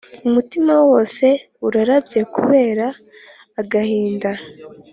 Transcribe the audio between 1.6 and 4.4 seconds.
urarabye kubera agahinda